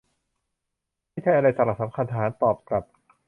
[1.09, 2.05] ไม่ใช่อะไรสลักสำคัญ.
[2.11, 2.83] ทหารตอบกลับ